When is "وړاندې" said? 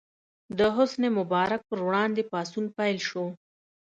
1.87-2.21